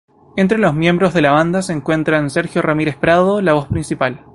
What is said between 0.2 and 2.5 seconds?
Entre los miembros de banda se encuentran